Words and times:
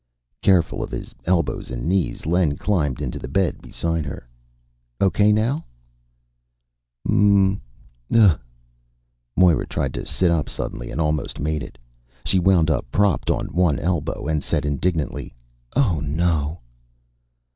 Careful 0.41 0.81
of 0.81 0.89
his 0.89 1.13
elbows 1.25 1.69
and 1.69 1.85
knees, 1.85 2.25
Len 2.25 2.57
climbed 2.57 3.03
into 3.03 3.19
the 3.19 3.27
bed 3.27 3.61
beside 3.61 4.03
her. 4.03 4.27
"Okay 4.99 5.31
now?" 5.31 5.63
"Mm.... 7.07 7.59
Ugh." 8.11 8.39
Moira 9.35 9.67
tried 9.67 9.93
to 9.93 10.07
sit 10.07 10.31
up 10.31 10.49
suddenly, 10.49 10.89
and 10.89 10.99
almost 10.99 11.39
made 11.39 11.61
it. 11.61 11.77
She 12.25 12.39
wound 12.39 12.71
up 12.71 12.89
propped 12.91 13.29
on 13.29 13.49
one 13.53 13.77
elbow, 13.77 14.25
and 14.25 14.43
said 14.43 14.65
indignantly, 14.65 15.35
"Oh, 15.75 15.99
no!" 15.99 16.61